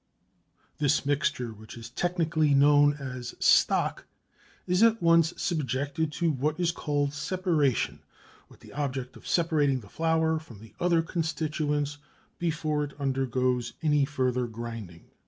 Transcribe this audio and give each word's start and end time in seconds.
This 0.79 1.05
mixture, 1.05 1.53
which 1.53 1.77
is 1.77 1.91
technically 1.91 2.55
known 2.55 2.93
as 2.95 3.35
stock, 3.39 4.07
is 4.65 4.81
at 4.81 4.99
once 4.99 5.31
subjected 5.37 6.11
to 6.13 6.31
what 6.31 6.59
is 6.59 6.71
called 6.71 7.13
separation, 7.13 7.99
with 8.49 8.61
the 8.61 8.73
object 8.73 9.15
of 9.15 9.27
separating 9.27 9.81
the 9.81 9.89
flour 9.89 10.39
from 10.39 10.57
the 10.59 10.73
other 10.79 11.03
constituents 11.03 11.99
before 12.39 12.83
it 12.83 12.99
undergoes 12.99 13.73
any 13.83 14.03
further 14.05 14.47
grinding. 14.47 15.05